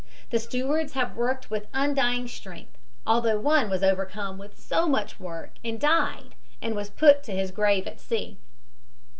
The 0.31 0.39
stewards 0.39 0.93
have 0.93 1.15
worked 1.15 1.51
with 1.51 1.67
undying 1.75 2.27
strength 2.27 2.75
although 3.05 3.39
one 3.39 3.69
was 3.69 3.83
overcome 3.83 4.39
with 4.39 4.59
so 4.59 4.87
much 4.87 5.19
work 5.19 5.51
and 5.63 5.79
died 5.79 6.33
and 6.59 6.73
was 6.75 6.89
put 6.89 7.21
to 7.25 7.33
his 7.33 7.51
grave 7.51 7.85
at 7.85 7.99
sea. 7.99 8.39